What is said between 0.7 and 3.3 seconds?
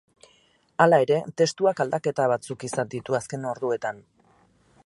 Hala ere, testuak aldaketa batzuk izan ditu